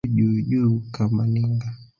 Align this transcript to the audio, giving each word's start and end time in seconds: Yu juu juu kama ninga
Yu 0.07 0.11
juu 0.13 0.41
juu 0.47 0.81
kama 0.93 1.23
ninga 1.31 1.69